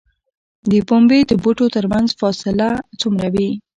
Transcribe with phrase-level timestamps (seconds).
[0.69, 2.69] د پنبې د بوټو ترمنځ فاصله
[3.01, 3.49] څومره وي؟